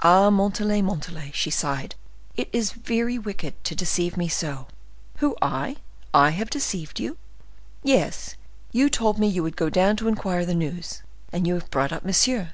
"Ah! 0.00 0.28
Montalais!—Montalais!" 0.28 1.30
she 1.32 1.48
sighed, 1.48 1.94
"it 2.36 2.50
is 2.52 2.72
very 2.72 3.18
wicked 3.18 3.54
to 3.64 3.74
deceive 3.74 4.18
me 4.18 4.28
so." 4.28 4.66
"Who, 5.20 5.34
I? 5.40 5.76
I 6.12 6.28
have 6.32 6.50
deceived 6.50 7.00
you?" 7.00 7.16
"Yes; 7.82 8.34
you 8.72 8.90
told 8.90 9.18
me 9.18 9.28
you 9.28 9.42
would 9.42 9.56
go 9.56 9.70
down 9.70 9.96
to 9.96 10.08
inquire 10.08 10.44
the 10.44 10.54
news, 10.54 11.00
and 11.32 11.46
you 11.46 11.54
have 11.54 11.70
brought 11.70 11.90
up 11.90 12.04
monsieur!" 12.04 12.50